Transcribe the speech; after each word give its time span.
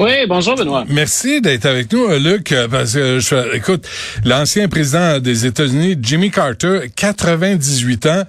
Oui, 0.00 0.12
bonjour 0.26 0.54
Benoît. 0.54 0.86
Merci 0.88 1.42
d'être 1.42 1.66
avec 1.66 1.92
nous, 1.92 2.08
Luc, 2.18 2.54
parce 2.70 2.94
que 2.94 3.18
je, 3.20 3.54
écoute, 3.54 3.86
l'ancien 4.24 4.66
président 4.66 5.18
des 5.18 5.44
États-Unis, 5.44 5.98
Jimmy 6.00 6.30
Carter, 6.30 6.90
98 6.96 8.06
ans, 8.06 8.22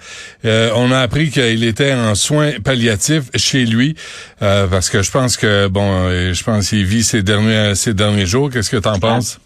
euh, 0.44 0.70
on 0.76 0.92
a 0.92 1.00
appris 1.00 1.30
qu'il 1.30 1.64
était 1.64 1.94
en 1.94 2.14
soins 2.14 2.60
palliatifs 2.62 3.30
chez 3.36 3.64
lui, 3.64 3.96
euh, 4.42 4.68
parce 4.68 4.90
que 4.90 5.02
je 5.02 5.12
pense 5.12 5.38
que 5.38 5.70
bon, 5.70 6.10
euh, 6.10 6.34
je 6.34 6.44
pense 6.44 6.68
qu'il 6.68 6.84
vit 6.84 7.06
ses 7.06 7.24
derniers 7.24 7.74
ses 7.76 7.94
derniers 7.94 8.26
jours. 8.26 8.50
Qu'est-ce 8.50 8.70
que 8.70 8.76
tu 8.76 8.90
en 8.90 9.00
penses? 9.00 9.40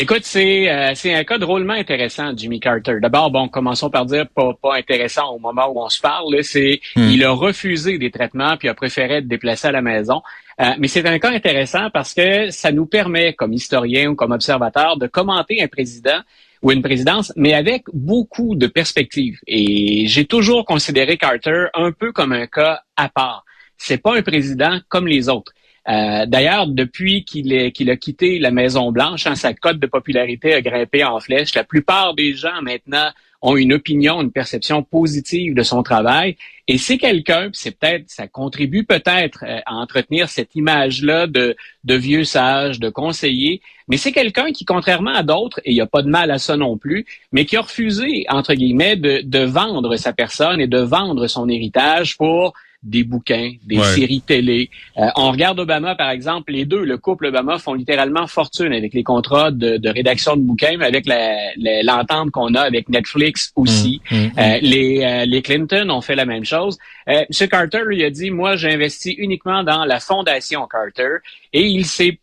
Écoute, 0.00 0.22
c'est 0.22 0.70
euh, 0.70 0.92
c'est 0.94 1.12
un 1.12 1.24
cas 1.24 1.36
drôlement 1.36 1.74
intéressant, 1.74 2.32
Jimmy 2.34 2.58
Carter. 2.58 3.00
D'abord, 3.02 3.30
bon, 3.30 3.48
commençons 3.48 3.90
par 3.90 4.06
dire 4.06 4.26
pas, 4.34 4.54
pas 4.54 4.76
intéressant 4.76 5.34
au 5.34 5.38
moment 5.38 5.66
où 5.70 5.78
on 5.78 5.90
se 5.90 6.00
parle. 6.00 6.42
C'est 6.42 6.80
hmm. 6.96 7.10
il 7.10 7.22
a 7.22 7.32
refusé 7.32 7.98
des 7.98 8.10
traitements 8.10 8.56
puis 8.56 8.70
a 8.70 8.74
préféré 8.74 9.16
être 9.16 9.28
déplacé 9.28 9.68
à 9.68 9.72
la 9.72 9.82
maison. 9.82 10.22
Euh, 10.58 10.70
mais 10.78 10.88
c'est 10.88 11.06
un 11.06 11.18
cas 11.18 11.30
intéressant 11.30 11.90
parce 11.92 12.14
que 12.14 12.48
ça 12.50 12.72
nous 12.72 12.86
permet, 12.86 13.34
comme 13.34 13.52
historien 13.52 14.08
ou 14.08 14.14
comme 14.14 14.32
observateur, 14.32 14.96
de 14.96 15.06
commenter 15.06 15.62
un 15.62 15.68
président 15.68 16.20
ou 16.62 16.72
une 16.72 16.80
présidence, 16.80 17.30
mais 17.36 17.52
avec 17.52 17.84
beaucoup 17.92 18.54
de 18.54 18.68
perspectives. 18.68 19.38
Et 19.46 20.06
j'ai 20.06 20.24
toujours 20.24 20.64
considéré 20.64 21.18
Carter 21.18 21.66
un 21.74 21.92
peu 21.92 22.10
comme 22.10 22.32
un 22.32 22.46
cas 22.46 22.80
à 22.96 23.10
part. 23.10 23.44
C'est 23.76 23.98
pas 23.98 24.16
un 24.16 24.22
président 24.22 24.80
comme 24.88 25.06
les 25.06 25.28
autres. 25.28 25.52
Euh, 25.88 26.26
d'ailleurs, 26.26 26.66
depuis 26.66 27.24
qu'il 27.24 27.52
a 27.90 27.96
quitté 27.96 28.38
la 28.38 28.50
Maison 28.50 28.92
Blanche, 28.92 29.26
hein, 29.26 29.34
sa 29.34 29.54
cote 29.54 29.78
de 29.78 29.86
popularité 29.86 30.52
a 30.54 30.60
grimpé 30.60 31.04
en 31.04 31.18
flèche. 31.20 31.54
La 31.54 31.64
plupart 31.64 32.14
des 32.14 32.34
gens 32.34 32.60
maintenant 32.62 33.10
ont 33.42 33.56
une 33.56 33.72
opinion, 33.72 34.20
une 34.20 34.32
perception 34.32 34.82
positive 34.82 35.54
de 35.54 35.62
son 35.62 35.82
travail. 35.82 36.36
Et 36.68 36.76
c'est 36.76 36.98
quelqu'un, 36.98 37.48
c'est 37.54 37.78
peut-être, 37.78 38.04
ça 38.08 38.28
contribue 38.28 38.84
peut-être 38.84 39.44
euh, 39.46 39.60
à 39.64 39.76
entretenir 39.76 40.28
cette 40.28 40.54
image-là 40.54 41.26
de, 41.26 41.56
de 41.84 41.94
vieux 41.94 42.24
sage, 42.24 42.78
de 42.78 42.90
conseiller. 42.90 43.62
Mais 43.88 43.96
c'est 43.96 44.12
quelqu'un 44.12 44.52
qui, 44.52 44.66
contrairement 44.66 45.14
à 45.14 45.22
d'autres, 45.22 45.60
et 45.64 45.70
il 45.70 45.74
n'y 45.74 45.80
a 45.80 45.86
pas 45.86 46.02
de 46.02 46.10
mal 46.10 46.30
à 46.30 46.38
ça 46.38 46.56
non 46.58 46.76
plus, 46.76 47.06
mais 47.32 47.46
qui 47.46 47.56
a 47.56 47.62
refusé, 47.62 48.26
entre 48.28 48.52
guillemets, 48.52 48.96
de, 48.96 49.22
de 49.24 49.40
vendre 49.40 49.96
sa 49.96 50.12
personne 50.12 50.60
et 50.60 50.66
de 50.66 50.78
vendre 50.78 51.26
son 51.26 51.48
héritage 51.48 52.18
pour 52.18 52.52
des 52.82 53.04
bouquins, 53.04 53.52
des 53.66 53.82
séries 53.82 54.22
télé. 54.22 54.70
Euh, 54.96 55.06
on 55.16 55.30
regarde 55.30 55.60
Obama, 55.60 55.94
par 55.94 56.10
exemple, 56.10 56.52
les 56.52 56.64
deux, 56.64 56.82
le 56.82 56.96
couple 56.96 57.26
Obama, 57.26 57.58
font 57.58 57.74
littéralement 57.74 58.26
fortune 58.26 58.72
avec 58.72 58.94
les 58.94 59.02
contrats 59.02 59.50
de, 59.50 59.88
rédaction 59.88 60.36
de 60.36 60.42
bouquins, 60.42 60.76
mais 60.78 60.86
avec 60.86 61.06
l'entente 61.06 62.30
qu'on 62.30 62.54
a 62.54 62.60
avec 62.60 62.88
Netflix 62.88 63.52
aussi. 63.54 64.00
Mmh, 64.10 64.16
mmh, 64.16 64.20
mmh. 64.20 64.30
Euh, 64.38 64.58
les, 64.62 65.04
euh, 65.04 65.24
les 65.26 65.42
Clinton 65.42 65.90
ont 65.90 66.00
fait 66.00 66.14
la 66.16 66.24
même 66.24 66.44
chose. 66.44 66.78
Euh, 67.08 67.24
M. 67.28 67.48
Carter 67.48 67.82
lui 67.84 68.02
a 68.02 68.10
dit, 68.10 68.30
moi, 68.30 68.56
j'investis 68.56 69.14
uniquement 69.18 69.62
dans 69.62 69.84
la 69.84 70.00
fondation 70.00 70.66
Carter, 70.66 71.18
et 71.52 71.66
il 71.66 71.84
s'est 71.84 72.18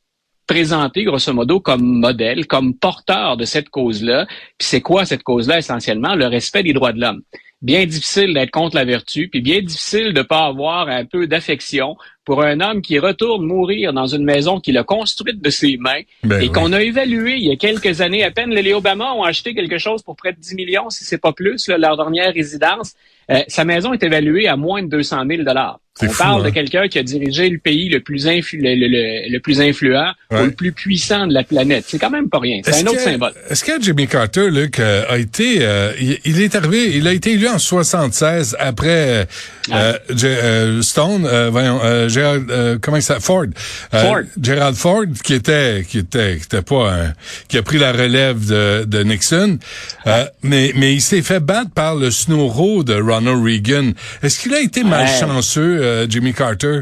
présenté 0.47 1.03
grosso 1.03 1.33
modo 1.33 1.59
comme 1.59 1.83
modèle, 1.83 2.47
comme 2.47 2.73
porteur 2.73 3.37
de 3.37 3.45
cette 3.45 3.69
cause-là. 3.69 4.25
Puis 4.57 4.67
c'est 4.69 4.81
quoi 4.81 5.05
cette 5.05 5.23
cause-là 5.23 5.59
essentiellement? 5.59 6.15
Le 6.15 6.25
respect 6.25 6.63
des 6.63 6.73
droits 6.73 6.93
de 6.93 7.01
l'homme 7.01 7.21
bien 7.61 7.85
difficile 7.85 8.33
d'être 8.33 8.51
contre 8.51 8.75
la 8.75 8.85
vertu, 8.85 9.29
puis 9.29 9.41
bien 9.41 9.61
difficile 9.61 10.13
de 10.13 10.21
pas 10.21 10.45
avoir 10.45 10.89
un 10.89 11.05
peu 11.05 11.27
d'affection 11.27 11.95
pour 12.23 12.43
un 12.43 12.59
homme 12.59 12.81
qui 12.81 12.99
retourne 12.99 13.45
mourir 13.45 13.93
dans 13.93 14.05
une 14.05 14.23
maison 14.23 14.59
qu'il 14.59 14.77
a 14.77 14.83
construite 14.83 15.41
de 15.41 15.49
ses 15.49 15.77
mains 15.77 16.01
ben 16.23 16.41
et 16.41 16.49
qu'on 16.49 16.73
a 16.73 16.81
évalué 16.81 17.35
il 17.37 17.45
y 17.45 17.51
a 17.51 17.55
quelques 17.55 18.01
années 18.01 18.23
à 18.23 18.31
peine. 18.31 18.51
Les 18.51 18.73
Obama 18.73 19.13
ont 19.13 19.23
acheté 19.23 19.55
quelque 19.55 19.77
chose 19.77 20.03
pour 20.03 20.15
près 20.15 20.33
de 20.33 20.39
10 20.39 20.55
millions, 20.55 20.89
si 20.89 21.03
c'est 21.03 21.17
pas 21.17 21.33
plus, 21.33 21.67
leur 21.69 21.97
dernière 21.97 22.33
résidence. 22.33 22.93
Euh, 23.31 23.41
sa 23.47 23.65
maison 23.65 23.93
est 23.93 24.03
évaluée 24.03 24.47
à 24.47 24.55
moins 24.55 24.83
de 24.83 24.89
200 24.89 25.23
000 25.27 25.43
dollars. 25.43 25.79
On 26.01 26.07
parle 26.07 26.43
de 26.43 26.47
hein. 26.47 26.51
quelqu'un 26.51 26.87
qui 26.87 26.99
a 26.99 27.03
dirigé 27.03 27.49
le 27.49 27.57
pays 27.57 27.89
le 27.89 28.01
plus, 28.01 28.27
influ 28.27 28.59
le, 28.61 28.75
le, 28.75 29.31
le, 29.31 29.39
plus 29.39 29.59
influent 29.61 30.11
ou 30.31 30.35
le 30.43 30.51
plus 30.51 30.71
puissant 30.71 31.27
de 31.27 31.33
la 31.33 31.43
planète. 31.43 31.85
C'est 31.87 31.99
quand 31.99 32.09
même 32.09 32.29
pas 32.29 32.39
rien. 32.39 32.61
C'est 32.63 32.83
un 32.83 32.87
autre 32.87 32.99
symbole. 32.99 33.33
Est-ce 33.49 33.63
que 33.63 33.81
Jimmy 33.81 34.07
Carter, 34.07 34.49
Luc, 34.49 34.79
euh, 34.79 35.03
a 35.09 35.17
été, 35.17 35.57
euh, 35.61 35.91
il, 36.25 36.41
est 36.41 36.55
arrivé, 36.55 36.95
il 36.95 37.07
a 37.07 37.13
été 37.13 37.31
élu 37.31 37.47
en 37.47 37.59
76 37.59 38.55
après 38.59 39.27
ah. 39.71 39.93
Stone, 40.81 41.27
voyons, 41.49 41.79
Gerald, 42.07 42.79
comment 42.81 43.01
ça, 43.01 43.19
Ford. 43.19 43.45
Ford. 43.91 44.21
Gerald 44.41 44.75
Ford, 44.75 45.05
qui 45.23 45.33
était, 45.33 45.85
qui 45.87 45.99
était, 45.99 46.37
qui 46.37 46.43
était 46.43 46.61
pas, 46.61 46.91
un, 46.91 47.13
qui 47.47 47.57
a 47.57 47.63
pris 47.63 47.77
la 47.77 47.91
relève 47.91 48.45
de, 48.45 48.85
de 48.85 49.03
Nixon, 49.03 49.57
ah. 50.05 50.29
mais 50.43 50.71
mais 50.75 50.93
il 50.93 51.01
s'est 51.01 51.21
fait 51.21 51.39
battre 51.39 51.71
par 51.71 51.95
le 51.95 52.11
Snow 52.11 52.83
de 52.83 52.93
Ronald 52.93 53.43
Reagan. 53.43 53.91
Est-ce 54.23 54.39
qu'il 54.39 54.53
a 54.53 54.61
été 54.61 54.83
malchanceux? 54.83 55.86
Euh, 55.87 56.05
Jimmy 56.09 56.33
Carter? 56.33 56.81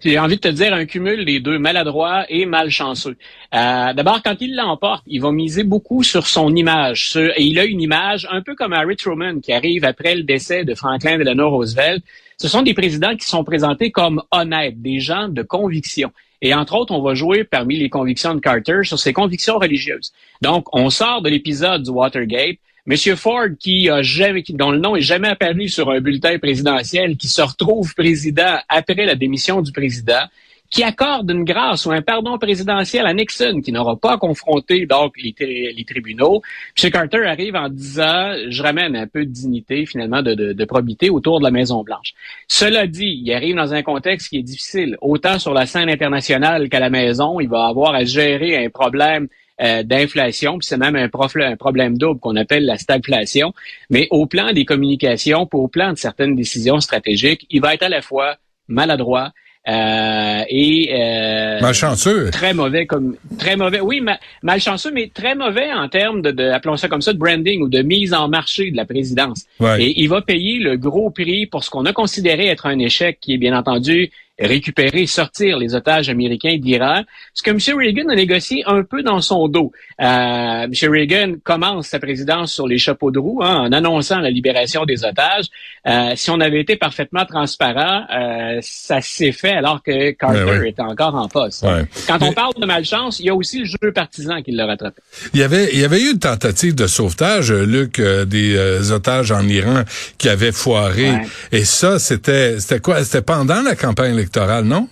J'ai 0.00 0.18
envie 0.18 0.36
de 0.36 0.40
te 0.40 0.48
dire 0.48 0.74
un 0.74 0.84
cumul 0.84 1.24
des 1.24 1.40
deux, 1.40 1.58
maladroit 1.58 2.26
et 2.28 2.44
malchanceux. 2.44 3.16
Euh, 3.54 3.92
D'abord, 3.94 4.22
quand 4.22 4.36
il 4.40 4.54
l'emporte, 4.54 5.02
il 5.06 5.20
va 5.22 5.32
miser 5.32 5.64
beaucoup 5.64 6.02
sur 6.02 6.26
son 6.26 6.54
image. 6.54 7.16
et 7.16 7.42
il 7.42 7.58
a 7.58 7.64
une 7.64 7.80
image 7.80 8.26
un 8.30 8.42
peu 8.42 8.54
comme 8.54 8.72
Harry 8.72 8.96
Truman 8.96 9.40
qui 9.40 9.52
arrive 9.52 9.84
après 9.84 10.14
le 10.14 10.22
décès 10.22 10.64
de 10.64 10.74
Franklin 10.74 11.18
Delano 11.18 11.50
Roosevelt. 11.50 12.02
Ce 12.36 12.48
sont 12.48 12.62
des 12.62 12.74
présidents 12.74 13.16
qui 13.16 13.26
sont 13.26 13.44
présentés 13.44 13.90
comme 13.90 14.22
honnêtes, 14.30 14.82
des 14.82 15.00
gens 15.00 15.28
de 15.28 15.42
conviction. 15.42 16.12
Et 16.42 16.52
entre 16.52 16.74
autres, 16.74 16.92
on 16.92 17.00
va 17.00 17.14
jouer 17.14 17.44
parmi 17.44 17.78
les 17.78 17.88
convictions 17.88 18.34
de 18.34 18.40
Carter 18.40 18.80
sur 18.82 18.98
ses 18.98 19.14
convictions 19.14 19.58
religieuses. 19.58 20.12
Donc, 20.42 20.66
on 20.74 20.90
sort 20.90 21.22
de 21.22 21.30
l'épisode 21.30 21.82
du 21.82 21.90
Watergate. 21.90 22.58
Monsieur 22.88 23.16
Ford, 23.16 23.48
qui 23.58 23.90
a 23.90 24.00
jamais, 24.02 24.44
dont 24.50 24.70
le 24.70 24.78
nom 24.78 24.94
est 24.94 25.00
jamais 25.00 25.26
apparu 25.26 25.68
sur 25.68 25.90
un 25.90 26.00
bulletin 26.00 26.38
présidentiel, 26.38 27.16
qui 27.16 27.26
se 27.26 27.42
retrouve 27.42 27.92
président 27.96 28.58
après 28.68 29.04
la 29.04 29.16
démission 29.16 29.60
du 29.60 29.72
président, 29.72 30.22
qui 30.70 30.84
accorde 30.84 31.28
une 31.28 31.42
grâce 31.42 31.84
ou 31.86 31.90
un 31.90 32.00
pardon 32.00 32.38
présidentiel 32.38 33.04
à 33.06 33.12
Nixon, 33.12 33.60
qui 33.60 33.72
n'aura 33.72 33.96
pas 33.96 34.18
confronté 34.18 34.86
donc 34.86 35.14
les, 35.16 35.84
tribunaux. 35.84 36.42
M. 36.80 36.90
Carter 36.92 37.26
arrive 37.26 37.56
en 37.56 37.68
disant, 37.68 38.34
je 38.48 38.62
ramène 38.62 38.94
un 38.94 39.08
peu 39.08 39.24
de 39.24 39.32
dignité, 39.32 39.84
finalement, 39.84 40.22
de 40.22 40.64
probité 40.64 41.10
autour 41.10 41.40
de 41.40 41.44
la 41.44 41.50
Maison 41.50 41.82
Blanche. 41.82 42.14
Cela 42.46 42.86
dit, 42.86 43.20
il 43.20 43.32
arrive 43.32 43.56
dans 43.56 43.74
un 43.74 43.82
contexte 43.82 44.28
qui 44.28 44.38
est 44.38 44.44
difficile, 44.44 44.96
autant 45.00 45.40
sur 45.40 45.52
la 45.54 45.66
scène 45.66 45.90
internationale 45.90 46.68
qu'à 46.68 46.78
la 46.78 46.90
maison. 46.90 47.40
Il 47.40 47.48
va 47.48 47.66
avoir 47.66 47.94
à 47.94 48.04
gérer 48.04 48.64
un 48.64 48.70
problème 48.70 49.26
euh, 49.62 49.82
d'inflation, 49.82 50.58
puis 50.58 50.66
c'est 50.66 50.76
même 50.76 50.96
un, 50.96 51.04
un, 51.04 51.56
problème 51.56 51.96
double 51.98 52.20
qu'on 52.20 52.36
appelle 52.36 52.64
la 52.66 52.76
stagflation. 52.76 53.54
Mais 53.90 54.06
au 54.10 54.26
plan 54.26 54.52
des 54.52 54.64
communications, 54.64 55.46
pour 55.46 55.62
au 55.62 55.68
plan 55.68 55.92
de 55.92 55.98
certaines 55.98 56.36
décisions 56.36 56.80
stratégiques, 56.80 57.46
il 57.50 57.60
va 57.60 57.74
être 57.74 57.82
à 57.82 57.88
la 57.88 58.02
fois 58.02 58.36
maladroit, 58.68 59.32
euh, 59.68 60.42
et 60.48 60.90
euh, 60.92 61.60
malchanceux. 61.60 62.30
Très 62.30 62.54
mauvais 62.54 62.86
comme 62.86 63.16
très 63.36 63.56
mauvais. 63.56 63.80
Oui, 63.80 64.00
malchanceux, 64.42 64.92
mais 64.92 65.10
très 65.12 65.34
mauvais 65.34 65.72
en 65.72 65.88
termes 65.88 66.22
de, 66.22 66.30
de, 66.30 66.44
appelons 66.44 66.76
ça 66.76 66.88
comme 66.88 67.02
ça, 67.02 67.12
de 67.12 67.18
branding 67.18 67.62
ou 67.62 67.68
de 67.68 67.82
mise 67.82 68.14
en 68.14 68.28
marché 68.28 68.70
de 68.70 68.76
la 68.76 68.84
présidence. 68.84 69.44
Et 69.78 70.00
il 70.00 70.08
va 70.08 70.22
payer 70.22 70.60
le 70.60 70.76
gros 70.76 71.10
prix 71.10 71.46
pour 71.46 71.64
ce 71.64 71.70
qu'on 71.70 71.84
a 71.84 71.92
considéré 71.92 72.46
être 72.46 72.66
un 72.66 72.78
échec, 72.78 73.18
qui 73.20 73.34
est 73.34 73.38
bien 73.38 73.56
entendu 73.58 74.12
récupérer, 74.38 75.06
sortir 75.06 75.58
les 75.58 75.74
otages 75.74 76.08
américains 76.08 76.56
d'Iran, 76.58 77.02
ce 77.32 77.42
que 77.42 77.50
M. 77.50 77.78
Reagan 77.78 78.08
a 78.10 78.14
négocié 78.14 78.62
un 78.66 78.82
peu 78.82 79.02
dans 79.02 79.20
son 79.20 79.48
dos. 79.48 79.72
Euh, 80.00 80.64
M. 80.64 80.72
Reagan 80.82 81.34
commence 81.42 81.88
sa 81.88 81.98
présidence 81.98 82.52
sur 82.52 82.66
les 82.66 82.78
chapeaux 82.78 83.10
de 83.10 83.18
roue 83.18 83.42
hein, 83.42 83.56
en 83.56 83.72
annonçant 83.72 84.18
la 84.18 84.30
libération 84.30 84.84
des 84.84 85.04
otages. 85.04 85.46
Euh, 85.86 86.12
si 86.16 86.30
on 86.30 86.40
avait 86.40 86.60
été 86.60 86.76
parfaitement 86.76 87.24
transparent, 87.24 88.04
euh, 88.14 88.58
ça 88.60 89.00
s'est 89.00 89.32
fait 89.32 89.52
alors 89.52 89.82
que 89.82 90.10
Carter 90.10 90.44
ben 90.44 90.64
était 90.64 90.82
encore 90.82 91.14
en 91.14 91.28
poste. 91.28 91.64
Quand 92.06 92.22
on 92.22 92.32
parle 92.32 92.54
de 92.60 92.66
malchance, 92.66 93.20
il 93.20 93.26
y 93.26 93.30
a 93.30 93.34
aussi 93.34 93.60
le 93.60 93.64
jeu 93.64 93.92
partisan 93.94 94.42
qui 94.42 94.52
l'a 94.52 94.66
rattrapé. 94.66 95.00
Il 95.32 95.40
y 95.40 95.42
avait, 95.42 95.70
il 95.72 95.78
y 95.78 95.84
avait 95.84 96.00
eu 96.00 96.12
une 96.12 96.18
tentative 96.18 96.74
de 96.74 96.86
sauvetage, 96.86 97.52
Luc, 97.52 98.00
des 98.00 98.90
otages 98.92 99.32
en 99.32 99.46
Iran 99.48 99.82
qui 100.18 100.28
avaient 100.28 100.52
foiré. 100.52 101.10
Et 101.52 101.64
ça, 101.64 101.98
c'était, 101.98 102.60
c'était 102.60 102.80
quoi? 102.80 103.02
C'était 103.04 103.22
pendant 103.22 103.62
la 103.62 103.74
campagne 103.74 104.25
non? 104.64 104.88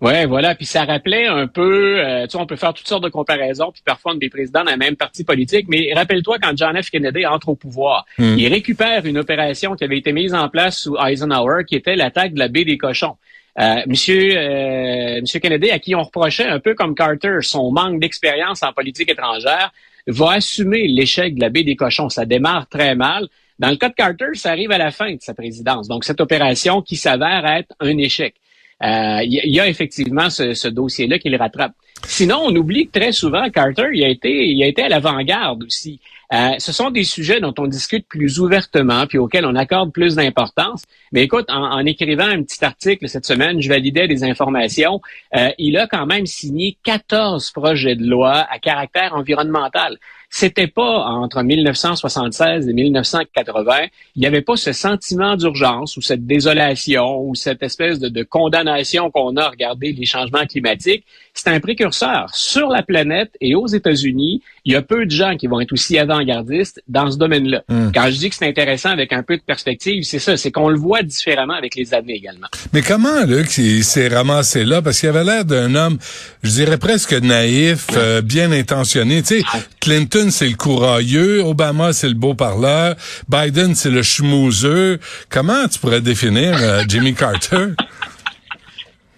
Ouais, 0.00 0.26
voilà. 0.26 0.54
Puis 0.54 0.66
ça 0.66 0.84
rappelait 0.84 1.26
un 1.26 1.48
peu, 1.48 1.98
euh, 1.98 2.24
tu 2.24 2.30
sais, 2.30 2.38
on 2.38 2.46
peut 2.46 2.56
faire 2.56 2.72
toutes 2.72 2.86
sortes 2.86 3.02
de 3.02 3.08
comparaisons, 3.08 3.72
puis 3.72 3.82
parfois 3.84 4.12
on 4.12 4.14
des 4.14 4.28
présidents 4.28 4.62
la 4.62 4.76
même 4.76 4.96
parti 4.96 5.24
politique. 5.24 5.66
Mais 5.68 5.92
rappelle-toi 5.94 6.38
quand 6.40 6.56
John 6.56 6.80
F. 6.80 6.90
Kennedy 6.90 7.26
entre 7.26 7.48
au 7.48 7.56
pouvoir, 7.56 8.06
hmm. 8.18 8.36
il 8.38 8.48
récupère 8.48 9.06
une 9.06 9.18
opération 9.18 9.74
qui 9.74 9.84
avait 9.84 9.98
été 9.98 10.12
mise 10.12 10.34
en 10.34 10.48
place 10.48 10.82
sous 10.82 10.96
Eisenhower, 10.96 11.64
qui 11.66 11.74
était 11.74 11.96
l'attaque 11.96 12.34
de 12.34 12.38
la 12.38 12.48
baie 12.48 12.64
des 12.64 12.78
cochons. 12.78 13.16
Euh, 13.58 13.82
monsieur, 13.88 14.36
euh, 14.36 15.20
monsieur 15.20 15.40
Kennedy, 15.40 15.70
à 15.70 15.80
qui 15.80 15.96
on 15.96 16.02
reprochait 16.02 16.46
un 16.46 16.60
peu 16.60 16.74
comme 16.74 16.94
Carter 16.94 17.38
son 17.40 17.72
manque 17.72 17.98
d'expérience 17.98 18.62
en 18.62 18.72
politique 18.72 19.10
étrangère, 19.10 19.72
va 20.06 20.32
assumer 20.34 20.86
l'échec 20.86 21.34
de 21.34 21.40
la 21.40 21.48
baie 21.48 21.64
des 21.64 21.74
cochons. 21.74 22.08
Ça 22.08 22.24
démarre 22.24 22.68
très 22.68 22.94
mal. 22.94 23.28
Dans 23.58 23.70
le 23.70 23.76
cas 23.76 23.88
de 23.88 23.94
Carter, 23.94 24.26
ça 24.34 24.50
arrive 24.50 24.70
à 24.70 24.78
la 24.78 24.90
fin 24.90 25.12
de 25.12 25.20
sa 25.20 25.34
présidence. 25.34 25.88
Donc, 25.88 26.04
cette 26.04 26.20
opération 26.20 26.82
qui 26.82 26.96
s'avère 26.96 27.44
être 27.46 27.74
un 27.80 27.96
échec. 27.98 28.34
Euh, 28.82 29.20
il 29.24 29.52
y, 29.52 29.58
a 29.58 29.66
effectivement 29.66 30.30
ce, 30.30 30.68
dossier-là 30.68 31.18
qui 31.18 31.28
le 31.28 31.36
rattrape. 31.36 31.72
Sinon, 32.06 32.42
on 32.44 32.54
oublie 32.54 32.86
que 32.86 33.00
très 33.00 33.10
souvent, 33.10 33.50
Carter, 33.50 33.88
il 33.92 34.04
a 34.04 34.08
été, 34.08 34.46
il 34.46 34.62
a 34.62 34.66
été 34.68 34.82
à 34.82 34.88
l'avant-garde 34.88 35.64
aussi. 35.64 35.98
Euh, 36.32 36.50
ce 36.58 36.72
sont 36.72 36.90
des 36.90 37.02
sujets 37.02 37.40
dont 37.40 37.54
on 37.58 37.66
discute 37.66 38.06
plus 38.06 38.38
ouvertement, 38.38 39.06
puis 39.06 39.18
auxquels 39.18 39.46
on 39.46 39.56
accorde 39.56 39.92
plus 39.92 40.14
d'importance. 40.14 40.82
Mais 41.10 41.22
écoute, 41.22 41.46
en, 41.48 41.84
écrivant 41.86 42.28
un 42.28 42.44
petit 42.44 42.64
article 42.64 43.08
cette 43.08 43.24
semaine, 43.24 43.60
je 43.60 43.68
validais 43.68 44.06
des 44.06 44.22
informations. 44.22 45.00
Euh, 45.34 45.50
il 45.58 45.76
a 45.76 45.88
quand 45.88 46.06
même 46.06 46.26
signé 46.26 46.76
14 46.84 47.50
projets 47.50 47.96
de 47.96 48.06
loi 48.06 48.46
à 48.48 48.58
caractère 48.60 49.14
environnemental. 49.14 49.98
C'était 50.30 50.66
pas 50.66 51.04
entre 51.06 51.42
1976 51.42 52.68
et 52.68 52.72
1980, 52.72 53.74
il 54.14 54.20
n'y 54.20 54.26
avait 54.26 54.42
pas 54.42 54.56
ce 54.56 54.72
sentiment 54.72 55.36
d'urgence 55.36 55.96
ou 55.96 56.02
cette 56.02 56.26
désolation 56.26 57.22
ou 57.22 57.34
cette 57.34 57.62
espèce 57.62 57.98
de, 57.98 58.08
de 58.08 58.22
condamnation 58.22 59.10
qu'on 59.10 59.36
a 59.36 59.44
à 59.44 59.48
regarder 59.48 59.92
les 59.92 60.04
changements 60.04 60.44
climatiques. 60.44 61.04
C'est 61.32 61.48
un 61.48 61.60
précurseur 61.60 62.26
sur 62.34 62.68
la 62.68 62.82
planète 62.82 63.32
et 63.40 63.54
aux 63.54 63.68
États-Unis. 63.68 64.42
Il 64.64 64.72
y 64.72 64.76
a 64.76 64.82
peu 64.82 65.06
de 65.06 65.10
gens 65.10 65.36
qui 65.36 65.46
vont 65.46 65.60
être 65.60 65.72
aussi 65.72 65.98
avant-gardistes 65.98 66.82
dans 66.88 67.10
ce 67.10 67.16
domaine-là. 67.16 67.62
Hmm. 67.68 67.90
Quand 67.94 68.10
je 68.10 68.18
dis 68.18 68.28
que 68.28 68.36
c'est 68.36 68.48
intéressant 68.48 68.90
avec 68.90 69.12
un 69.12 69.22
peu 69.22 69.36
de 69.36 69.42
perspective, 69.42 70.02
c'est 70.02 70.18
ça, 70.18 70.36
c'est 70.36 70.50
qu'on 70.50 70.68
le 70.68 70.78
voit 70.78 71.02
différemment 71.02 71.54
avec 71.54 71.74
les 71.74 71.94
années 71.94 72.14
également. 72.14 72.48
Mais 72.72 72.82
comment, 72.82 73.24
Luc, 73.24 73.56
il 73.58 73.84
s'est 73.84 74.08
ramassé 74.08 74.64
là? 74.64 74.82
Parce 74.82 75.00
qu'il 75.00 75.08
avait 75.08 75.24
l'air 75.24 75.44
d'un 75.44 75.74
homme, 75.74 75.98
je 76.42 76.50
dirais 76.50 76.78
presque 76.78 77.12
naïf, 77.14 77.86
euh, 77.96 78.20
bien 78.20 78.52
intentionné. 78.52 79.22
Tu 79.22 79.40
sais, 79.40 79.44
Clinton 79.80 80.17
c'est 80.30 80.48
le 80.48 80.56
courailleux, 80.56 81.40
Obama, 81.40 81.92
c'est 81.92 82.08
le 82.08 82.14
beau 82.14 82.34
parleur, 82.34 82.96
Biden, 83.28 83.74
c'est 83.74 83.90
le 83.90 84.02
schmouzeux. 84.02 84.98
Comment 85.28 85.68
tu 85.68 85.78
pourrais 85.78 86.00
définir 86.00 86.56
euh, 86.60 86.82
Jimmy 86.88 87.14
Carter? 87.14 87.68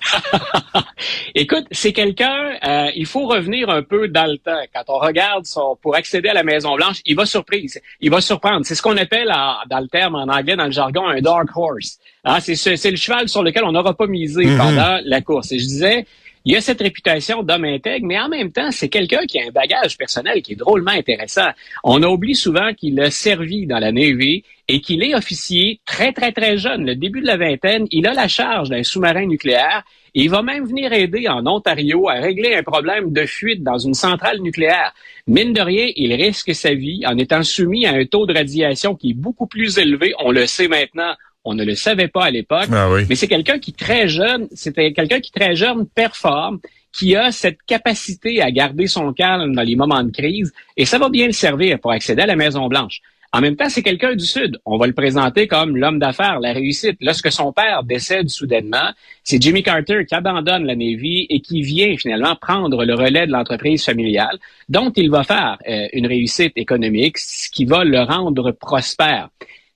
Écoute, 1.35 1.65
c'est 1.71 1.93
quelqu'un, 1.93 2.55
euh, 2.65 2.91
il 2.95 3.07
faut 3.07 3.27
revenir 3.27 3.71
un 3.71 3.83
peu 3.83 4.09
dans 4.09 4.27
le 4.27 4.39
temps. 4.39 4.61
Quand 4.75 4.85
on 4.89 4.99
regarde 4.99 5.47
son, 5.47 5.77
pour 5.81 5.95
accéder 5.95 6.29
à 6.29 6.35
la 6.35 6.43
Maison 6.43 6.75
Blanche, 6.77 7.01
il 7.05 7.17
va 7.17 7.27
surprendre. 7.27 7.63
Il 8.01 8.11
va 8.11 8.21
surprendre. 8.21 8.65
C'est 8.65 8.75
ce 8.75 8.83
qu'on 8.83 8.97
appelle 8.97 9.33
dans 9.69 9.81
le 9.81 9.89
terme 9.89 10.15
en 10.15 10.25
anglais, 10.25 10.57
dans 10.57 10.67
le 10.67 10.73
jargon, 10.73 11.07
un 11.09 11.21
dark 11.21 11.49
horse. 11.55 11.99
Ah, 12.25 12.41
c'est, 12.41 12.55
c'est 12.55 12.91
le 12.91 12.97
cheval 12.97 13.29
sur 13.29 13.43
lequel 13.43 13.65
on 13.65 13.73
n'aura 13.73 13.95
pas 13.95 14.07
misé 14.07 14.45
mm-hmm. 14.45 14.57
pendant 14.59 14.99
la 15.05 15.21
course. 15.21 15.53
Et 15.53 15.59
je 15.59 15.65
disais, 15.65 16.07
il 16.45 16.57
a 16.57 16.61
cette 16.61 16.81
réputation 16.81 17.43
d'homme 17.43 17.65
intègre, 17.65 18.07
mais 18.07 18.19
en 18.19 18.29
même 18.29 18.51
temps, 18.51 18.71
c'est 18.71 18.89
quelqu'un 18.89 19.27
qui 19.27 19.39
a 19.39 19.47
un 19.47 19.51
bagage 19.51 19.99
personnel 19.99 20.41
qui 20.41 20.53
est 20.53 20.57
drôlement 20.57 20.91
intéressant. 20.91 21.49
On 21.85 22.03
oublie 22.03 22.35
souvent 22.35 22.73
qu'il 22.73 22.99
a 23.01 23.11
servi 23.11 23.67
dans 23.67 23.79
la 23.79 23.93
Navy 23.93 24.43
et 24.67 24.81
qu'il 24.81 25.03
est 25.03 25.15
officier 25.15 25.81
très, 25.85 26.13
très, 26.13 26.33
très 26.33 26.57
jeune. 26.57 26.87
Le 26.87 26.95
début 26.95 27.21
de 27.21 27.27
la 27.27 27.37
vingtaine, 27.37 27.87
il 27.91 28.07
a 28.07 28.15
la 28.15 28.29
charge 28.29 28.71
d'un 28.71 28.83
sous-marin 28.83 29.27
nucléaire 29.27 29.83
et 30.15 30.23
il 30.23 30.31
va 30.31 30.43
même 30.43 30.65
venir 30.65 30.93
aider 30.93 31.29
en 31.29 31.47
Ontario 31.47 32.09
à 32.09 32.15
régler 32.15 32.55
un 32.55 32.63
problème 32.63 33.13
de 33.13 33.27
fuite 33.27 33.63
dans 33.63 33.79
une 33.79 33.95
centrale 33.95 34.41
nucléaire. 34.41 34.95
Mine 35.27 35.53
de 35.53 35.61
rien, 35.61 35.91
il 35.95 36.15
risque 36.15 36.55
sa 36.55 36.73
vie 36.73 37.03
en 37.07 37.19
étant 37.19 37.43
soumis 37.43 37.87
à 37.87 37.93
un 37.93 38.05
taux 38.07 38.27
de 38.27 38.33
radiation 38.33 38.95
qui 38.95 39.11
est 39.11 39.15
beaucoup 39.15 39.47
plus 39.47 39.79
élevé. 39.79 40.15
On 40.21 40.31
le 40.31 40.47
sait 40.47 40.69
maintenant 40.69 41.15
on 41.45 41.55
ne 41.55 41.65
le 41.65 41.75
savait 41.75 42.09
pas 42.09 42.25
à 42.25 42.31
l'époque. 42.31 42.69
Ah 42.73 42.89
mais 43.09 43.15
c'est 43.15 43.29
quelqu'un 43.29 43.59
qui 43.59 43.73
très 43.73 44.09
jeune, 44.09 44.49
c'était 44.53 44.93
quelqu'un 44.93 45.21
qui 45.21 45.31
très 45.31 45.57
jeune 45.57 45.87
performe, 45.87 46.59
qui 46.93 47.17
a 47.17 47.33
cette 47.33 47.63
capacité 47.67 48.43
à 48.43 48.51
garder 48.51 48.87
son 48.87 49.13
calme 49.13 49.55
dans 49.55 49.63
les 49.63 49.77
moments 49.77 50.03
de 50.03 50.11
crise, 50.11 50.53
et 50.77 50.85
ça 50.85 50.99
va 50.99 51.09
bien 51.09 51.27
le 51.27 51.33
servir 51.33 51.79
pour 51.79 51.93
accéder 51.93 52.23
à 52.23 52.27
la 52.27 52.37
Maison 52.37 52.67
Blanche. 52.69 53.01
En 53.33 53.41
même 53.41 53.55
temps, 53.55 53.69
c'est 53.69 53.85
quelqu'un 53.85 54.17
du 54.17 54.27
Sud. 54.27 54.59
On 54.65 54.77
va 54.77 54.89
le 54.89 54.93
présenter 54.93 55.47
comme 55.47 55.77
l'homme 55.77 56.01
d'affaires, 56.01 56.41
la 56.41 56.53
réussite. 56.53 56.97
Lorsque 57.01 57.31
son 57.31 57.53
père 57.53 57.85
décède 57.85 58.29
soudainement, 58.29 58.91
c'est 59.23 59.41
Jimmy 59.41 59.63
Carter 59.63 60.05
qui 60.05 60.17
abandonne 60.17 60.65
la 60.65 60.75
Navy 60.75 61.27
et 61.31 61.41
qui 61.41 61.63
vient 61.63 61.97
finalement 61.97 62.35
prendre 62.35 62.85
le 62.85 62.95
relais 62.95 63.29
de 63.29 63.33
l'entreprise 63.33 63.85
familiale, 63.85 64.37
dont 64.69 64.91
il 64.97 65.13
va 65.13 65.23
faire 65.23 65.59
euh, 65.69 65.87
une 65.93 66.09
réussite 66.09 66.55
économique, 66.57 67.19
ce 67.19 67.49
qui 67.51 67.67
va 67.67 67.85
le 67.85 68.01
rendre 68.01 68.51
prospère. 68.51 69.29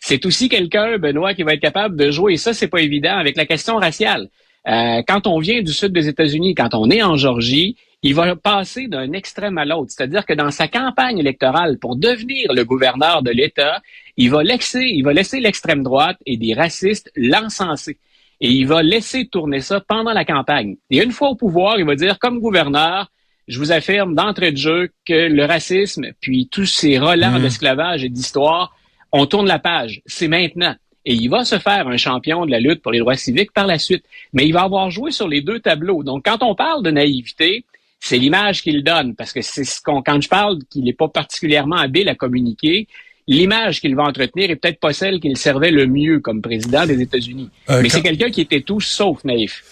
C'est 0.06 0.26
aussi 0.26 0.50
quelqu'un, 0.50 0.98
Benoît, 0.98 1.32
qui 1.32 1.44
va 1.44 1.54
être 1.54 1.62
capable 1.62 1.96
de 1.96 2.10
jouer, 2.10 2.34
et 2.34 2.36
ça, 2.36 2.52
c'est 2.52 2.68
pas 2.68 2.82
évident, 2.82 3.16
avec 3.16 3.38
la 3.38 3.46
question 3.46 3.76
raciale. 3.76 4.28
Euh, 4.68 5.00
quand 5.08 5.26
on 5.26 5.38
vient 5.38 5.62
du 5.62 5.72
sud 5.72 5.92
des 5.92 6.08
États-Unis, 6.08 6.54
quand 6.54 6.74
on 6.74 6.90
est 6.90 7.02
en 7.02 7.16
Georgie, 7.16 7.76
il 8.02 8.14
va 8.14 8.36
passer 8.36 8.86
d'un 8.86 9.12
extrême 9.12 9.56
à 9.56 9.64
l'autre. 9.64 9.92
C'est-à-dire 9.92 10.26
que 10.26 10.34
dans 10.34 10.50
sa 10.50 10.68
campagne 10.68 11.18
électorale 11.18 11.78
pour 11.78 11.96
devenir 11.96 12.52
le 12.52 12.66
gouverneur 12.66 13.22
de 13.22 13.30
l'État, 13.30 13.80
il 14.18 14.30
va 14.30 14.42
laisser, 14.42 14.82
il 14.82 15.04
va 15.04 15.14
laisser 15.14 15.40
l'extrême 15.40 15.82
droite 15.82 16.18
et 16.26 16.36
des 16.36 16.52
racistes 16.52 17.10
l'encenser. 17.16 17.96
Et 18.42 18.50
il 18.50 18.66
va 18.66 18.82
laisser 18.82 19.26
tourner 19.26 19.60
ça 19.60 19.80
pendant 19.80 20.12
la 20.12 20.26
campagne. 20.26 20.76
Et 20.90 21.02
une 21.02 21.12
fois 21.12 21.30
au 21.30 21.34
pouvoir, 21.34 21.78
il 21.78 21.86
va 21.86 21.94
dire, 21.94 22.18
comme 22.18 22.40
gouverneur, 22.40 23.10
je 23.48 23.58
vous 23.58 23.72
affirme 23.72 24.14
d'entrée 24.14 24.52
de 24.52 24.58
jeu 24.58 24.90
que 25.06 25.28
le 25.28 25.46
racisme, 25.46 26.08
puis 26.20 26.46
tous 26.52 26.66
ces 26.66 26.98
relents 26.98 27.38
mmh. 27.38 27.42
d'esclavage 27.42 28.04
et 28.04 28.10
d'histoire, 28.10 28.76
on 29.16 29.26
tourne 29.26 29.46
la 29.46 29.60
page. 29.60 30.02
C'est 30.06 30.26
maintenant. 30.26 30.74
Et 31.04 31.14
il 31.14 31.28
va 31.28 31.44
se 31.44 31.58
faire 31.58 31.86
un 31.86 31.96
champion 31.96 32.46
de 32.46 32.50
la 32.50 32.58
lutte 32.58 32.82
pour 32.82 32.90
les 32.90 32.98
droits 32.98 33.14
civiques 33.14 33.52
par 33.52 33.66
la 33.66 33.78
suite. 33.78 34.04
Mais 34.32 34.44
il 34.44 34.52
va 34.52 34.62
avoir 34.62 34.90
joué 34.90 35.12
sur 35.12 35.28
les 35.28 35.40
deux 35.40 35.60
tableaux. 35.60 36.02
Donc, 36.02 36.24
quand 36.24 36.42
on 36.42 36.56
parle 36.56 36.82
de 36.82 36.90
naïveté, 36.90 37.64
c'est 38.00 38.18
l'image 38.18 38.62
qu'il 38.62 38.82
donne, 38.82 39.14
parce 39.14 39.32
que 39.32 39.40
c'est 39.40 39.62
ce 39.62 39.80
qu'on, 39.80 40.02
quand 40.02 40.20
je 40.20 40.28
parle 40.28 40.58
qu'il 40.68 40.84
n'est 40.84 40.94
pas 40.94 41.08
particulièrement 41.08 41.76
habile 41.76 42.08
à 42.08 42.16
communiquer, 42.16 42.88
l'image 43.26 43.80
qu'il 43.80 43.96
va 43.96 44.04
entretenir 44.04 44.50
est 44.50 44.56
peut-être 44.56 44.80
pas 44.80 44.92
celle 44.92 45.20
qu'il 45.20 45.36
servait 45.36 45.70
le 45.70 45.86
mieux 45.86 46.20
comme 46.20 46.42
président 46.42 46.86
des 46.86 47.00
États-Unis. 47.00 47.50
Euh, 47.70 47.80
Mais 47.82 47.88
c'est 47.88 48.02
quelqu'un 48.02 48.30
qui 48.30 48.40
était 48.40 48.60
tout 48.60 48.80
sauf 48.80 49.24
naïf. 49.24 49.62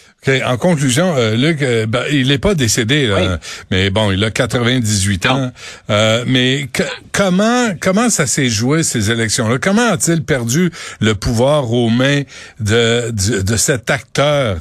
En 0.44 0.56
conclusion, 0.56 1.16
euh, 1.16 1.34
Luc, 1.34 1.62
euh, 1.62 1.86
ben, 1.86 2.04
il 2.12 2.28
n'est 2.28 2.38
pas 2.38 2.54
décédé, 2.54 3.08
là, 3.08 3.40
mais 3.72 3.90
bon, 3.90 4.12
il 4.12 4.22
a 4.22 4.30
98 4.30 5.26
ans. 5.26 5.50
Euh, 5.90 6.22
mais 6.28 6.68
comment 7.10 7.70
comment 7.80 8.08
ça 8.08 8.28
s'est 8.28 8.48
joué 8.48 8.84
ces 8.84 9.10
élections-là? 9.10 9.58
Comment 9.58 9.90
a-t-il 9.90 10.22
perdu 10.22 10.70
le 11.00 11.16
pouvoir 11.16 11.72
aux 11.72 11.90
mains 11.90 12.22
de, 12.60 13.10
de, 13.10 13.56
cet 13.56 13.90
acteur 13.90 14.58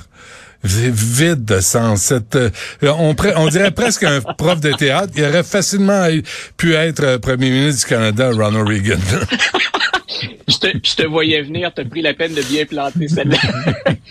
vide 0.64 1.46
de 1.46 1.60
sens. 1.60 2.02
Cette, 2.02 2.38
on, 2.82 3.16
on 3.36 3.48
dirait 3.48 3.72
presque 3.72 4.04
un 4.04 4.22
prof 4.38 4.60
de 4.60 4.72
théâtre. 4.72 5.14
Il 5.16 5.24
aurait 5.24 5.44
facilement 5.44 6.08
pu 6.58 6.74
être 6.74 7.18
premier 7.18 7.50
ministre 7.50 7.88
du 7.88 7.94
Canada, 7.94 8.32
Ronald 8.32 8.68
Reagan. 8.68 9.00
je, 10.48 10.58
te, 10.58 10.68
je 10.84 10.96
te 10.96 11.04
voyais 11.04 11.42
venir, 11.42 11.72
t'as 11.74 11.86
pris 11.86 12.02
la 12.02 12.14
peine 12.14 12.34
de 12.34 12.42
bien 12.42 12.66
planter 12.66 13.08
celle-là. 13.08 13.38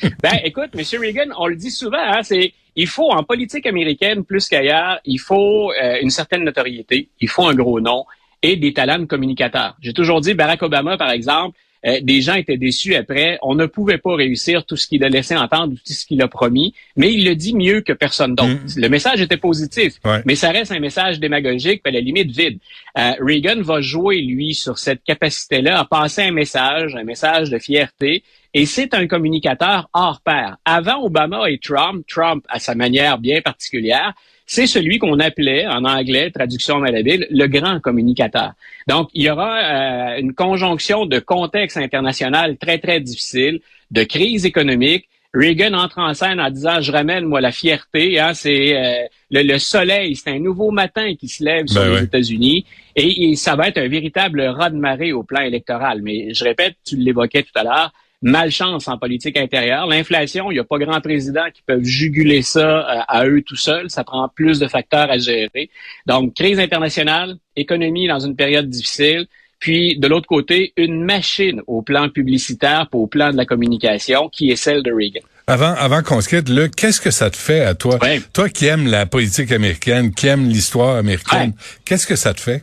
ben, 0.22 0.38
écoute, 0.44 0.70
M. 0.74 1.00
Reagan, 1.00 1.32
on 1.38 1.46
le 1.46 1.56
dit 1.56 1.70
souvent, 1.70 1.98
hein, 1.98 2.20
c'est 2.22 2.52
il 2.76 2.86
faut 2.86 3.10
en 3.10 3.24
politique 3.24 3.66
américaine 3.66 4.24
plus 4.24 4.48
qu'ailleurs, 4.48 5.00
il 5.04 5.18
faut 5.18 5.72
euh, 5.72 5.98
une 6.00 6.10
certaine 6.10 6.44
notoriété, 6.44 7.08
il 7.20 7.28
faut 7.28 7.46
un 7.46 7.54
gros 7.54 7.80
nom 7.80 8.04
et 8.42 8.56
des 8.56 8.72
talents 8.72 8.98
de 8.98 9.04
communicateurs. 9.04 9.76
J'ai 9.82 9.92
toujours 9.92 10.20
dit 10.20 10.34
Barack 10.34 10.62
Obama, 10.62 10.96
par 10.96 11.10
exemple, 11.10 11.58
euh, 11.86 12.00
des 12.02 12.20
gens 12.20 12.34
étaient 12.34 12.56
déçus 12.56 12.94
après. 12.94 13.38
On 13.42 13.54
ne 13.54 13.66
pouvait 13.66 13.98
pas 13.98 14.14
réussir 14.14 14.64
tout 14.64 14.76
ce 14.76 14.86
qu'il 14.86 15.04
a 15.04 15.08
laissé 15.08 15.36
entendre, 15.36 15.74
tout 15.74 15.92
ce 15.92 16.04
qu'il 16.04 16.20
a 16.22 16.28
promis, 16.28 16.74
mais 16.96 17.12
il 17.12 17.24
le 17.24 17.34
dit 17.34 17.54
mieux 17.54 17.80
que 17.80 17.92
personne 17.92 18.34
d'autre. 18.34 18.50
Mm. 18.50 18.80
Le 18.80 18.88
message 18.88 19.20
était 19.20 19.36
positif, 19.36 19.94
mais 20.24 20.34
ça 20.34 20.50
reste 20.50 20.72
un 20.72 20.80
message 20.80 21.20
démagogique, 21.20 21.82
à 21.84 21.90
la 21.90 22.00
limite 22.00 22.30
vide. 22.30 22.58
Euh, 22.98 23.12
Reagan 23.20 23.62
va 23.62 23.80
jouer, 23.80 24.20
lui, 24.20 24.54
sur 24.54 24.78
cette 24.78 25.02
capacité-là 25.04 25.80
à 25.80 25.84
passer 25.84 26.22
un 26.22 26.32
message, 26.32 26.94
un 26.94 27.04
message 27.04 27.50
de 27.50 27.58
fierté, 27.58 28.22
et 28.52 28.66
c'est 28.66 28.94
un 28.94 29.06
communicateur 29.06 29.88
hors 29.92 30.20
pair. 30.20 30.56
Avant 30.64 31.04
Obama 31.04 31.48
et 31.50 31.58
Trump, 31.58 32.04
Trump 32.08 32.44
à 32.48 32.58
sa 32.58 32.74
manière 32.74 33.18
bien 33.18 33.40
particulière, 33.40 34.12
c'est 34.50 34.66
celui 34.66 34.98
qu'on 34.98 35.20
appelait 35.20 35.64
en 35.68 35.84
anglais, 35.84 36.32
traduction 36.32 36.80
malhabile, 36.80 37.24
le 37.30 37.46
grand 37.46 37.78
communicateur. 37.78 38.54
Donc, 38.88 39.08
il 39.14 39.22
y 39.22 39.30
aura 39.30 39.58
euh, 39.58 40.18
une 40.18 40.34
conjonction 40.34 41.06
de 41.06 41.20
contexte 41.20 41.76
international 41.76 42.56
très, 42.56 42.78
très 42.78 42.98
difficile, 42.98 43.60
de 43.92 44.02
crise 44.02 44.44
économique. 44.46 45.08
Reagan 45.32 45.74
entre 45.74 46.00
en 46.00 46.14
scène 46.14 46.40
en 46.40 46.50
disant 46.50 46.80
je 46.80 46.90
ramène 46.90 47.26
moi 47.26 47.40
la 47.40 47.52
fierté, 47.52 48.18
hein, 48.18 48.34
c'est 48.34 48.76
euh, 48.76 49.06
le, 49.30 49.58
soleil, 49.58 50.16
c'est 50.16 50.30
un 50.30 50.40
nouveau 50.40 50.72
matin 50.72 51.14
qui 51.14 51.28
se 51.28 51.44
lève 51.44 51.68
sur 51.68 51.82
ben 51.82 51.94
les 51.94 52.02
États-Unis 52.02 52.66
et, 52.96 53.30
et, 53.30 53.36
ça 53.36 53.54
va 53.54 53.68
être 53.68 53.78
un 53.78 53.86
véritable 53.86 54.40
raz 54.40 54.70
de 54.70 54.78
marée 54.78 55.12
au 55.12 55.22
plan 55.22 55.42
électoral. 55.42 56.02
Mais 56.02 56.34
je 56.34 56.42
répète, 56.42 56.74
tu 56.84 56.96
l'évoquais 56.96 57.44
tout 57.44 57.56
à 57.56 57.62
l'heure, 57.62 57.92
malchance 58.22 58.88
en 58.88 58.98
politique 58.98 59.36
intérieure. 59.38 59.86
L'inflation, 59.86 60.50
il 60.50 60.54
n'y 60.54 60.60
a 60.60 60.64
pas 60.64 60.78
grand 60.78 61.00
président 61.00 61.44
qui 61.52 61.62
peuvent 61.66 61.84
juguler 61.84 62.42
ça 62.42 62.60
euh, 62.60 63.00
à 63.08 63.26
eux 63.26 63.42
tout 63.42 63.56
seuls. 63.56 63.90
Ça 63.90 64.04
prend 64.04 64.28
plus 64.28 64.58
de 64.58 64.68
facteurs 64.68 65.10
à 65.10 65.18
gérer. 65.18 65.70
Donc, 66.06 66.34
crise 66.34 66.58
internationale, 66.58 67.36
économie 67.56 68.08
dans 68.08 68.20
une 68.20 68.36
période 68.36 68.68
difficile. 68.68 69.26
Puis, 69.58 69.98
de 69.98 70.08
l'autre 70.08 70.26
côté, 70.26 70.72
une 70.76 71.04
machine 71.04 71.60
au 71.66 71.82
plan 71.82 72.08
publicitaire, 72.08 72.86
au 72.92 73.06
plan 73.06 73.30
de 73.30 73.36
la 73.36 73.44
communication, 73.44 74.28
qui 74.30 74.50
est 74.50 74.56
celle 74.56 74.82
de 74.82 74.90
Reagan. 74.90 75.20
Avant, 75.46 75.74
avant 75.74 76.02
qu'on 76.02 76.20
se 76.20 76.28
quitte, 76.28 76.48
qu'est-ce 76.76 77.00
que 77.00 77.10
ça 77.10 77.28
te 77.28 77.36
fait 77.36 77.62
à 77.62 77.74
toi? 77.74 77.98
Toi 78.32 78.48
qui 78.48 78.66
aimes 78.66 78.86
la 78.86 79.04
politique 79.04 79.50
américaine, 79.50 80.14
qui 80.14 80.28
aimes 80.28 80.48
l'histoire 80.48 80.96
américaine, 80.96 81.52
qu'est-ce 81.84 82.06
que 82.06 82.16
ça 82.16 82.32
te 82.32 82.40
fait? 82.40 82.62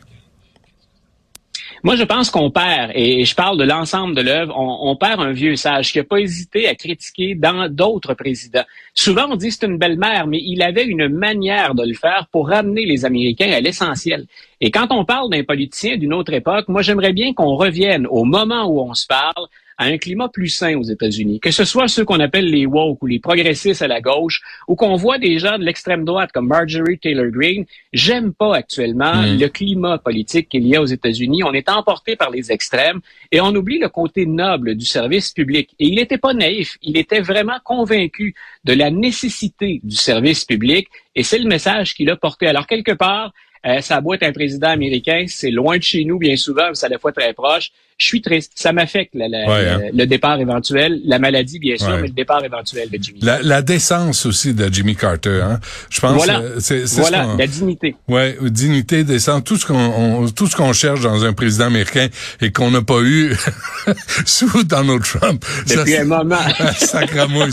Moi, 1.84 1.96
je 1.96 2.02
pense 2.02 2.30
qu'on 2.30 2.50
perd, 2.50 2.90
et 2.94 3.24
je 3.24 3.34
parle 3.34 3.56
de 3.56 3.64
l'ensemble 3.64 4.14
de 4.16 4.22
l'œuvre, 4.22 4.54
on, 4.58 4.96
perd 4.96 5.20
un 5.20 5.32
vieux 5.32 5.54
sage 5.54 5.92
qui 5.92 5.98
n'a 5.98 6.04
pas 6.04 6.18
hésité 6.18 6.66
à 6.68 6.74
critiquer 6.74 7.34
dans 7.34 7.68
d'autres 7.68 8.14
présidents. 8.14 8.64
Souvent, 8.94 9.26
on 9.30 9.36
dit 9.36 9.52
c'est 9.52 9.66
une 9.66 9.78
belle-mère, 9.78 10.26
mais 10.26 10.40
il 10.42 10.62
avait 10.62 10.84
une 10.84 11.08
manière 11.08 11.74
de 11.74 11.84
le 11.84 11.94
faire 11.94 12.26
pour 12.32 12.48
ramener 12.48 12.84
les 12.84 13.04
Américains 13.04 13.52
à 13.52 13.60
l'essentiel. 13.60 14.26
Et 14.60 14.70
quand 14.70 14.88
on 14.90 15.04
parle 15.04 15.30
d'un 15.30 15.44
politicien 15.44 15.96
d'une 15.96 16.12
autre 16.12 16.32
époque, 16.32 16.66
moi, 16.68 16.82
j'aimerais 16.82 17.12
bien 17.12 17.32
qu'on 17.32 17.54
revienne 17.54 18.06
au 18.08 18.24
moment 18.24 18.64
où 18.64 18.80
on 18.80 18.94
se 18.94 19.06
parle 19.06 19.46
à 19.78 19.84
un 19.84 19.96
climat 19.96 20.28
plus 20.28 20.48
sain 20.48 20.76
aux 20.76 20.82
États-Unis, 20.82 21.38
que 21.38 21.52
ce 21.52 21.64
soit 21.64 21.86
ceux 21.86 22.04
qu'on 22.04 22.18
appelle 22.18 22.50
les 22.50 22.66
woke 22.66 23.02
ou 23.02 23.06
les 23.06 23.20
progressistes 23.20 23.80
à 23.80 23.86
la 23.86 24.00
gauche, 24.00 24.42
ou 24.66 24.74
qu'on 24.74 24.96
voit 24.96 25.18
des 25.18 25.38
gens 25.38 25.56
de 25.56 25.64
l'extrême 25.64 26.04
droite 26.04 26.30
comme 26.32 26.48
Marjorie 26.48 26.98
Taylor 26.98 27.30
Greene, 27.30 27.64
j'aime 27.92 28.34
pas 28.34 28.56
actuellement 28.56 29.22
mm. 29.22 29.38
le 29.38 29.48
climat 29.48 29.98
politique 29.98 30.48
qu'il 30.48 30.66
y 30.66 30.74
a 30.74 30.82
aux 30.82 30.86
États-Unis. 30.86 31.44
On 31.44 31.52
est 31.52 31.68
emporté 31.68 32.16
par 32.16 32.30
les 32.30 32.50
extrêmes 32.50 33.00
et 33.30 33.40
on 33.40 33.54
oublie 33.54 33.78
le 33.78 33.88
côté 33.88 34.26
noble 34.26 34.74
du 34.74 34.84
service 34.84 35.30
public. 35.30 35.70
Et 35.78 35.86
il 35.86 35.94
n'était 35.94 36.18
pas 36.18 36.34
naïf, 36.34 36.76
il 36.82 36.96
était 36.96 37.20
vraiment 37.20 37.58
convaincu 37.64 38.34
de 38.64 38.72
la 38.72 38.90
nécessité 38.90 39.80
du 39.84 39.94
service 39.94 40.44
public 40.44 40.88
et 41.14 41.22
c'est 41.22 41.38
le 41.38 41.48
message 41.48 41.94
qu'il 41.94 42.10
a 42.10 42.16
porté. 42.16 42.46
Alors 42.48 42.66
quelque 42.66 42.92
part, 42.92 43.32
euh, 43.66 43.80
ça 43.80 44.00
doit 44.00 44.16
être 44.16 44.24
un 44.24 44.32
président 44.32 44.68
américain, 44.68 45.24
c'est 45.28 45.50
loin 45.50 45.76
de 45.78 45.82
chez 45.82 46.04
nous 46.04 46.18
bien 46.18 46.36
souvent, 46.36 46.68
mais 46.68 46.74
c'est 46.74 46.86
à 46.86 46.90
la 46.90 46.98
fois 46.98 47.12
très 47.12 47.32
proche 47.32 47.72
je 47.98 48.06
suis 48.06 48.22
triste. 48.22 48.52
Ça 48.54 48.72
m'affecte 48.72 49.14
hein. 49.16 49.80
le 49.92 50.04
départ 50.06 50.38
éventuel, 50.38 51.00
la 51.04 51.18
maladie 51.18 51.58
bien 51.58 51.76
sûr, 51.76 51.96
mais 51.96 52.06
le 52.06 52.14
départ 52.14 52.44
éventuel 52.44 52.88
de 52.88 52.98
Jimmy. 53.00 53.18
La, 53.22 53.42
la 53.42 53.60
décence 53.60 54.24
aussi 54.24 54.54
de 54.54 54.72
Jimmy 54.72 54.94
Carter, 54.94 55.40
hein. 55.42 55.58
Je 55.90 56.00
pense. 56.00 56.14
Voilà, 56.14 56.42
c'est, 56.60 56.84
voilà 56.84 57.34
la 57.36 57.46
dignité. 57.46 57.96
Ouais, 58.06 58.36
dignité, 58.40 59.02
décence, 59.02 59.42
tout 59.42 59.56
ce 59.56 59.66
qu'on 59.66 60.26
tout 60.30 60.46
ce 60.46 60.54
qu'on 60.54 60.72
cherche 60.72 61.00
dans 61.00 61.24
un 61.24 61.32
président 61.32 61.66
américain 61.66 62.06
et 62.40 62.52
qu'on 62.52 62.70
n'a 62.70 62.82
pas 62.82 63.00
eu 63.02 63.34
sous 64.24 64.62
Donald 64.62 65.02
Trump. 65.02 65.44
Depuis 65.66 65.96
un 65.96 66.04
moment. 66.04 66.36
Sacramouille. 66.78 67.46